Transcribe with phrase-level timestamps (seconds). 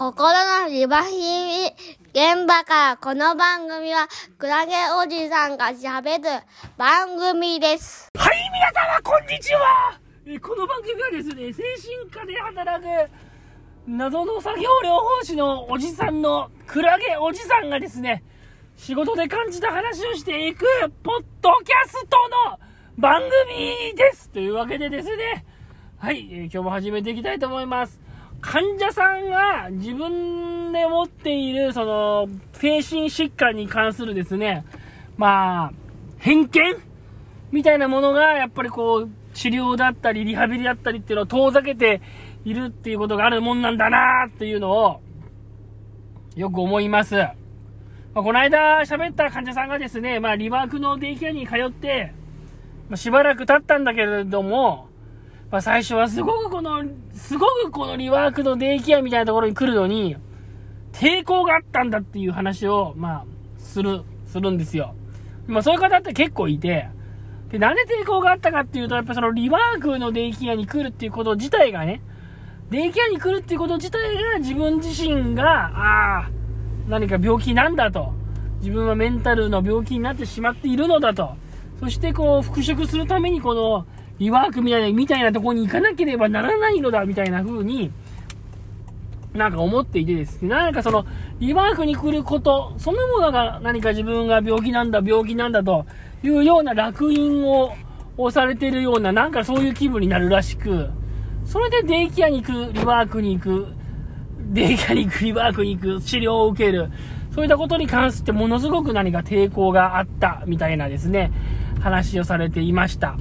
[0.00, 0.32] 心
[0.62, 1.66] のリバヒミ
[2.14, 6.42] 現場からこの番組はクラゲおじさんが喋る
[6.78, 8.08] 番組です。
[8.16, 11.62] はい、皆様、こんにちはえこの番組はですね、精
[12.00, 13.10] 神科で働く
[13.86, 18.24] 謎の作業療法士のおじさんのクラゲおじさんがですね、
[18.76, 20.64] 仕事で感じた話をしていく、
[21.02, 22.16] ポッドキャスト
[22.48, 22.58] の
[22.96, 25.44] 番組ですというわけでですね、
[25.98, 28.09] はい、今日も始めていきたいと思います。
[28.40, 34.64] 患者さんが自分で持っている、その、精神疾患に関するですね、
[35.16, 35.72] まあ、
[36.18, 36.76] 偏見
[37.52, 42.00] みたいなものが、やっぱりこう、治療だったり、リハビリだったりっていうのを遠ざけて
[42.44, 45.00] いるっていうことがあるもんなんだなっていうのを、
[46.36, 47.16] よく思います。
[47.16, 47.32] ま
[48.14, 52.12] あ、この間喋った患者さんがですね、まあ、リワークのデイケアに通って、
[52.88, 54.89] まあ、しばらく経ったんだけれども、
[55.50, 60.16] まあ、最初はすごくこの、すごくこのリワークのデイケアみたいなところに来るのに、
[60.92, 63.24] 抵抗があったんだっていう話を、まあ、
[63.58, 64.94] する、するんですよ。
[65.48, 66.88] まあ、そういう方って結構いて、
[67.50, 72.00] で、なんで抵抗があったかっていうと、やっぱそのリワークのデイケアに来るっていうこと自体がね、
[72.70, 76.30] デイケアに来るっていうこと自体が自分自身が、ああ、
[76.88, 78.12] 何か病気なんだと。
[78.60, 81.34] 自分はメンタルの病気になってしまっているのだと。
[81.80, 83.86] そしてこう、復職するためにこの、
[84.20, 87.90] リワークみたいな、みたいなとこに行かなければならないのだ、みたいな風に、
[89.32, 91.06] なんか思っていてですね、なんかその、
[91.38, 95.86] リワークに来ること、そのものが何か自分が病気なんだ、病気なんだと
[96.22, 97.72] いうような楽印を
[98.18, 100.90] 押されてるような、なんかそういう気分になるらしく、
[101.46, 103.68] それでデイケアに行く、リワークに行く、
[104.52, 106.90] デイケアに行く、リワークに行く、治療を受ける、
[107.34, 111.32] そういったことに関してものすごく何か抵抗があったみたいなですね、
[111.80, 113.16] 話をされていました。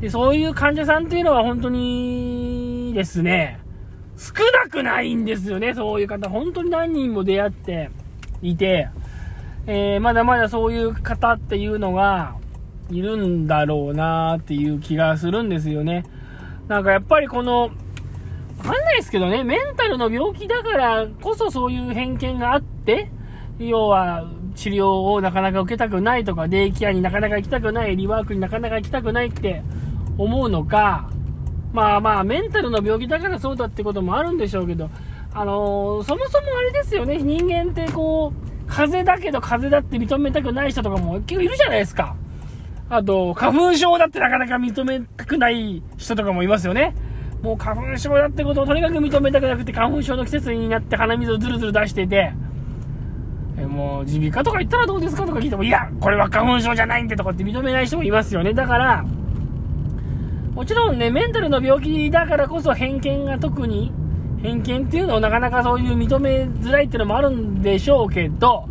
[0.00, 3.60] で、そういう患者さんっていうのは本当にですね、
[4.16, 4.32] 少
[4.64, 6.28] なくないんですよね、そういう方。
[6.28, 7.90] 本当に何人も出会って
[8.42, 8.88] いて、
[9.66, 12.34] えーまだまだそういう方っていうのが
[12.90, 16.04] いるんだろうなっていう気がするんですよね。
[16.68, 17.68] なんかやっぱりこの、わ
[18.64, 23.10] かんないですけどね、メンタルの病気だからこそそういう偏見があって、
[23.58, 29.62] 要は治療をなかなか受けたくないとか、デイケアになかなか行きたくない、リワークになかなか行きたくないって
[30.18, 31.08] 思うのか、
[31.72, 34.90] まあまあ、メンタルの病気だからそうだってこともあるんでしょうけど、
[35.32, 42.16] あのーそもそもあれですよね、人間ってこう、風邪だけど風邪だって認めたくない人とかも結構いるじゃないですか。
[42.90, 46.94] あと、花粉症だってなかなか認めたくない人とかもいますよね。
[47.42, 52.32] もう花粉症だってことをとにかく認めたくなくて、花粉症の季節になって鼻水をずるずる出してて、
[53.58, 58.54] えもう耳鼻科とか行ったらどうですかとか聞いても、いや、これは花粉症じゃないんでとかって認めない人もいますよね。
[58.54, 59.04] だから、
[60.58, 63.92] もちろんね、メンタルの病気だからこそ偏見が特に、
[64.42, 68.68] 偏見っていうのをなかなかそういう認めづらいっていうのもあるんでしょうけど、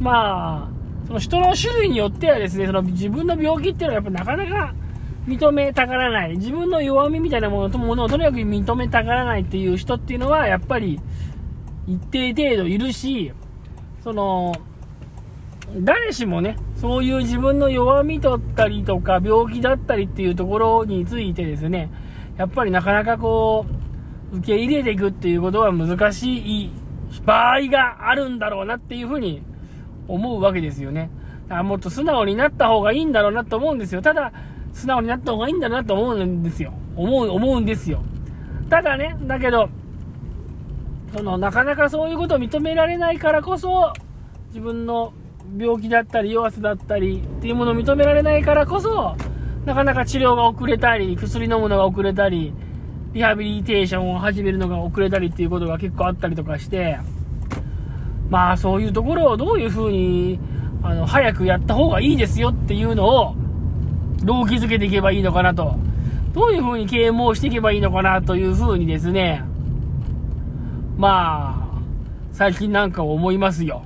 [0.00, 4.74] まあ、その人の種類によってはですね、その自分の病気っていうのはやっぱなかなか
[5.28, 6.38] 認めたがらない。
[6.38, 10.98] 自分の弱みみたいなものとものをとにかく認めたがらないっていう人っていうのはやっぱり
[11.86, 13.30] 一定程度いるし、
[14.02, 14.54] その、
[15.74, 21.90] 誰しもね、そういう自分の弱みだったりとか、病気だったりっていうところについてですね、
[22.36, 23.66] やっぱりなかなかこ
[24.32, 26.70] う、受け入れていくっていうことは難しい
[27.24, 29.42] 場合があるんだろうなっていうふうに
[30.08, 31.10] 思うわけですよね。
[31.48, 34.02] だからもっと素直になった方がいいんだろうなと思うんですよ。
[34.02, 34.32] ただ、
[34.72, 36.72] 素直になった方がいいんだなと思うんですよ。
[36.96, 38.02] 思う、思うんですよ。
[38.68, 39.68] ただね、だけど、
[41.16, 43.92] その、なかなかそういうことを認められないからこそ、
[44.48, 45.12] 自分の
[45.58, 49.16] 病気だったり弱さだったりっていうものを認められないからこそ、
[49.64, 52.52] なかなか治療が遅れたり、薬飲むのが遅れたり、
[53.12, 56.98] リハビリテーションを始めるのが遅れたりっていうことが結構あったりとかして、
[58.28, 60.38] まあそういうところをどういう風に、
[60.82, 63.34] あの、早くやった方がいいですよっていうのを、
[64.22, 65.76] どう気づけていけばいいのかなと。
[66.32, 69.42] どういう風に啓蒙していけばいいのかなという風にですね、
[70.98, 71.80] まあ、
[72.32, 73.82] 最近なんか思いますよ。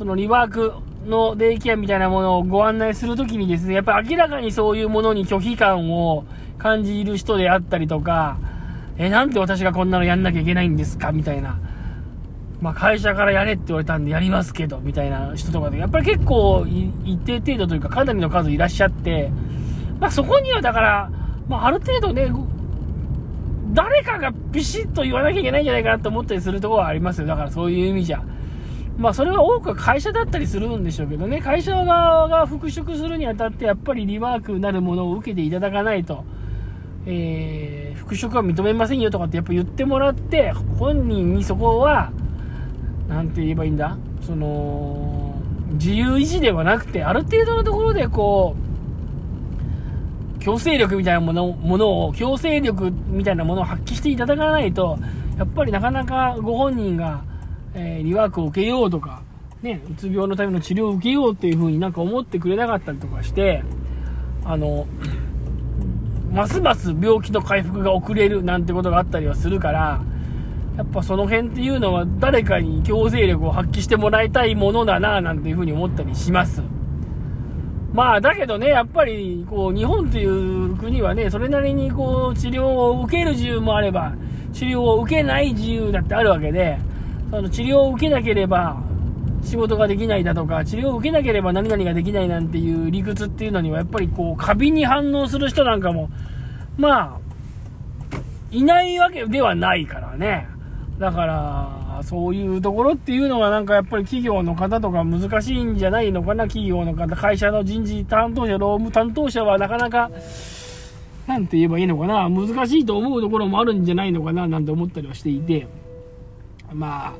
[0.00, 0.72] そのリワーク
[1.06, 6.24] のデイケアみたいなものをご案内するときにですね、やっぱり明らかにそういうものに拒否感を
[6.56, 8.38] 感じる人であったりとか、
[8.96, 11.58] え、なんで私がこんなのやんなきゃいけないんですかみたいな。
[12.62, 16.64] まあ会社からやれって言われたんでやりますけど、みたいな人とかで、やっぱり結構
[17.04, 19.30] 一定程度というかかなりの数いらっしゃって、
[19.98, 21.10] まあそこにはだから、
[21.46, 22.32] まあある程度ね、
[23.74, 27.26] 誰かがビシッと言わなきゃいけないんじゃないかなと思ったりするところはありますよ。
[27.26, 28.24] だからそういう意味じゃ。
[29.00, 36.22] まあそれは多くは会社だったりするんでしょうけどね、会社側が復職するにあたってやっぱりリワークなるものを受けていただかないと、
[37.06, 42.12] えー、復職は認めませんよとかってやっぱ言ってもらって、本人にそこは
[43.08, 43.96] なんて言えばいいんだ？
[44.20, 45.34] その、
[45.72, 48.54] 自由意志ではなくて、ある程度のところでこ
[50.36, 54.98] う、強制力みたいなものものを、強制力みたいなものを発揮していただかないと、
[55.38, 57.24] やっぱりなかなかご本人が、
[57.74, 59.22] えー、リワークを受けようとか、
[59.62, 63.62] ね、うつ病のための治療を受けようっていう風になんか思ってくれなかったりとかして、
[64.44, 64.86] あの、
[66.32, 70.00] ますます病気の回復が遅れるなんてことがあったりはするから、
[70.76, 76.62] やっぱその辺っていうのは誰かに強制力を発揮してもらいたいものだななんていう風に思ったりします。
[77.92, 84.14] まあだけどね、やっぱりこう日本という国はね、それなりにこう治療を受ける自由もあれば、
[84.52, 86.78] 治療を受けない自由だってあるわけで、
[87.30, 88.82] その治療を受けなければ
[89.42, 96.10] 仕事ができないだとか、治療を受けなければ何々ができないなんていう理屈っていうのには、やっぱりこう、過敏に反応する人なんかも、
[96.76, 98.18] まあ、
[98.50, 100.46] いないわけではないからね。
[100.98, 110.10] だから、そういうところっていうのはなんかやっぱり企業の方とか難しいんじゃないのかな、企業の方、会社の人事担当者、労務担当者はなかなか、
[111.26, 115.66] なんて言えばいいのかな、難しいと思うところもあるんじゃないのかな、なんて思ったりはしていて、
[116.72, 117.12] まあ、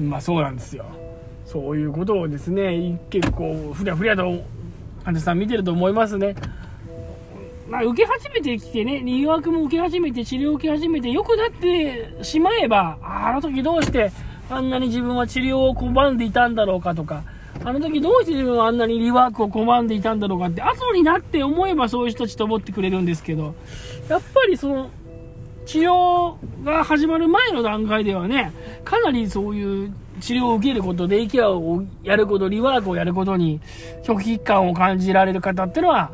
[0.00, 0.84] まあそうなんですよ。
[1.46, 4.22] そういうことをですね、結構、ふりゃふりゃと
[5.04, 6.34] 患者さん見てると思いますね。
[7.68, 14.10] まあ、受け始めてきてね、入学も受け始めて、治療を受け始めて、良くなってしまえば、あの時どうして
[14.50, 17.22] あんなに自分は治療を拒んでいたんだろうかとか、
[17.64, 23.54] あの時どうして自分はあんなにリワークを拒んでいたんだろうかって、後になって思えばそういう人たちと思ってくれるんですけど、
[24.08, 24.90] やっぱりその、
[25.66, 28.52] 治療が始まる前の段階ではね、
[28.84, 33.60] かなりそういう治療を受けること、デイケアをやること、リワークをやることに、
[34.04, 36.10] 拒否感を感じられる方ってのは、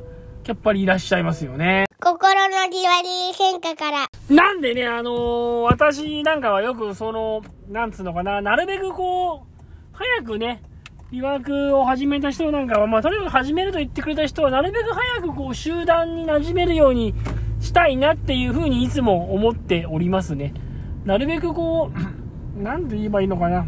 [0.46, 1.86] やっぱりいらっしゃいますよね。
[2.00, 4.06] 心のリワリー変化から。
[4.28, 9.56] なんでね、あのー、私なんかはよくその、なんつうのかな、なるべくこう、
[9.92, 10.62] 早くね、
[11.10, 17.14] リワークを始めた人なんかは、まあ、とにかく始めると言ってくれた人は、なるべく早くこう、集団に馴染めるように
[17.76, 20.54] たいなっていうふうにいつも思っておりますね。
[21.04, 23.66] なるべくこう、 なんて言えばいいのかな。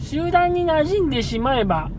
[0.00, 1.92] 集団に馴染んでしまえば、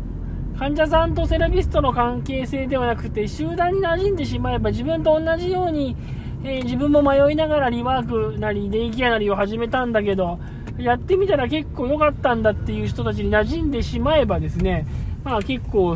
[0.59, 5.95] 患者さんとセラピストの関係性ではなくて、集団に馴染んでしまえば、自分と同じように、
[6.43, 10.37] えー、自分も迷いながらリワークなり、デイケアなりを始めたんだけど、
[10.77, 14.85] やってみたら結構良かったんだっていう人たちに馴染んでしまえばですね、
[15.23, 15.95] まあ結構、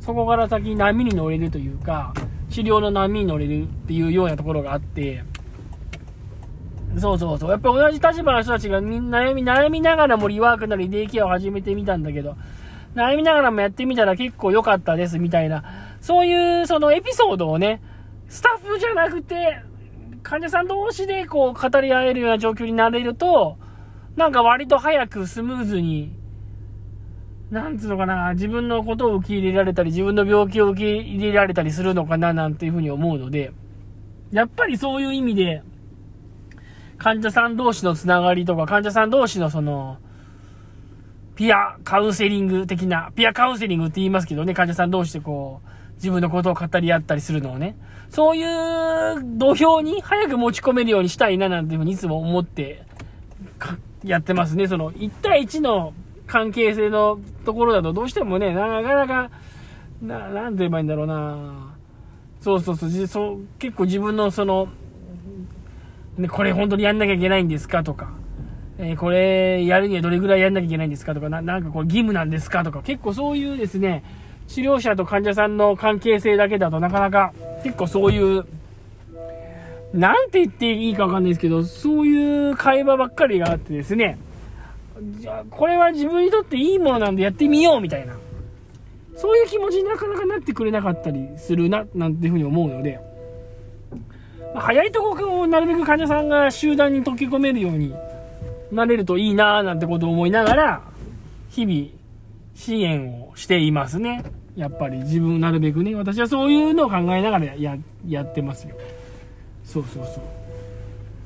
[0.00, 2.12] そこから先波に乗れるというか、
[2.50, 5.24] 治療の波に乗れるっていうようなところがあって、
[6.98, 7.50] そうそうそう。
[7.50, 12.36] やっぱ同じ立場の人たちが悩み、悩みながらもリワークなりデイケアを始めてみたんだけど、
[12.94, 15.64] 悩みながらもやってみたら結構良かったですみたいな、
[16.00, 17.80] そういうそのエピソードをね、
[18.28, 19.62] スタッフじゃなくて、
[20.22, 23.56] 患者さん同士でこう語り合えるような状況になれると、
[24.16, 26.12] なんか割と早くスムーズに、
[27.50, 33.52] なんつうのかな、自分のことを受け入れられたり、自分の病気を受け入れられたりするのかななんていうふうに思うので、
[34.30, 35.62] やっぱりそういう意味で、
[36.98, 39.98] 患者さん同士のつながりとか、患者さん同士のその、
[41.34, 47.76] ピアカウンセリング的な、ピアカウンセリングって言いますけどね、患者さん同士でこう、自分のことを語り合ったりするのをね、
[48.10, 52.84] そういう土俵に早く持ち込めるようにしたいななんていうふうにいつも思って、
[54.04, 54.68] やってますね。
[54.68, 55.94] その、1対1の
[56.30, 59.30] 関係性のところだとどうしてもね、なかなか、
[60.00, 61.74] な、なんて言えばいいんだろうな。
[62.40, 64.68] そうそうそう、そう結構自分のその、
[66.16, 68.10] ね、これ本当にやんなきゃいけないんですかとか、
[68.78, 74.04] えー、これやるにはどれぐらいやんなきゃいけないんですかとか、ななんかこれ義務なんですかとか、結構そういうですね、
[74.46, 77.32] 治療者と患者さんの関係性だけだとなかなか
[77.64, 78.46] 結構そういう、
[79.92, 84.16] なんて言っていいかわかんないですけど、そういう会話ばっかりがあってですね、
[85.50, 88.14] これは自分にとっていいものなんでやってみようみたいな、
[89.16, 93.00] そういう気持ちになかなかなってくれなかったりするな、なんていうふうに思うので、
[94.54, 97.94] まあ、早いとこをなるべく患者さんが集団に溶け込めるように
[98.72, 100.82] なれるといいななんてことを思いながら、
[101.50, 101.88] 日々
[102.54, 104.22] 支援をしていますね。
[104.56, 107.76] やっぱり自分なるべくね、私はそういうのを考えながらや
[108.06, 108.76] やってますよ。
[109.64, 110.22] そうそうそう。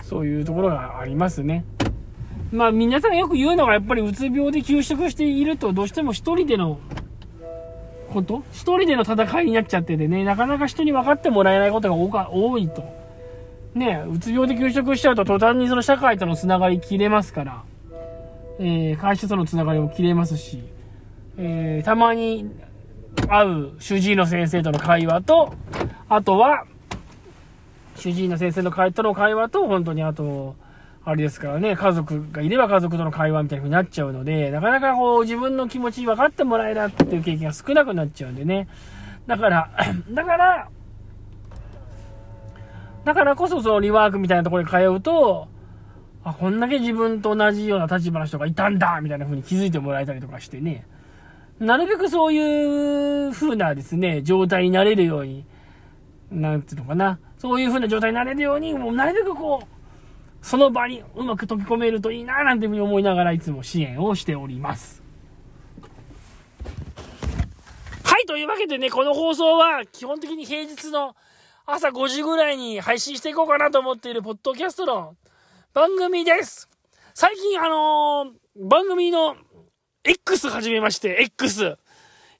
[0.02, 1.64] そういうところがありますね。
[2.54, 6.78] まあ皆さんよく言うのがやっぱりうつ病で休職しているとどうしても一人での
[8.12, 8.44] こと？
[8.52, 12.84] 一人での戦いになっちゃっててね、なかなか人に分かってもらえないことが多いと。
[13.74, 17.64] ね、うつ病で休職しちゃうと途端にその社会とのつながり切れますから、
[18.60, 20.62] えー、会社とのつながりも切れますし、
[21.36, 22.48] えー、たまに
[23.28, 25.52] 会う主治医の先生との会話と、
[26.08, 26.66] あとは、
[27.96, 30.54] 主治医の先生の会との会話と、本当にあと、
[31.06, 38.68] あれですからね、家族がいれば家族との会話みたいになっちゃうので、なかなかこう自分の気持ち分かってもらえなっていう経験が少なくなっちゃうんでね。
[39.26, 39.70] だから、
[40.10, 40.68] だから、
[43.04, 45.46] だからこそそのリワークみたいなところに通うと、
[46.24, 50.86] あ、こんだけ自分と同じような立場の人がいたんだみたいな風に気づいてもらえたりとかしてね。
[51.60, 55.44] なるべくそういう風なですね、状態になれるように、
[56.30, 57.18] なんていうのかな。
[57.36, 59.73] そういう風な状態になれるように、もうなるべくこう、
[60.44, 65.02] その場にうまく溶け込めるといいな、なんていう風に思いながらいつも支援をしております。
[68.04, 71.16] はい、というわけでね、この放送は基本的に平日の
[71.64, 75.16] 朝5時ぐらいに配信していこうかなと思っているポッドキャストの
[75.72, 76.68] 番組です。
[77.14, 79.36] 最近あのー、番組の
[80.04, 81.78] X 始めまして、X。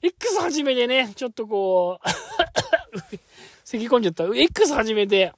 [0.03, 2.09] X 始めてね、ちょっとこう
[3.65, 4.25] 咳込んじゃった。
[4.25, 5.33] X 始めて、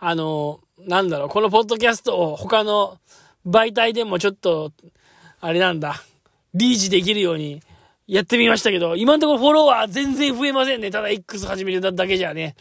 [0.00, 2.98] あの、なんだろう、このポッドキャストを他の
[3.46, 4.72] 媒体でもちょっと、
[5.40, 6.02] あれなんだ、
[6.54, 7.62] リーチできるように
[8.06, 10.90] やってみましたけど、今のところフォロワー全然増えませんね。
[10.90, 12.56] ただ X 始めるだけじゃね。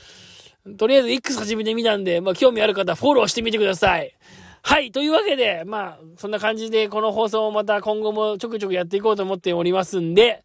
[0.78, 4.14] とりあえず X 始めてみたんで、まあ興味ある方フォローしてみてください。
[4.62, 4.92] はい。
[4.92, 10.44] というわけで、まあ、そんな感じで、この放送をまた今後もちょくちょくやっていこうと思っておりますんで、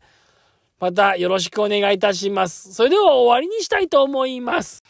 [0.81, 2.73] またよろしくお願いいたします。
[2.73, 4.83] それでは終わりにしたいと思います。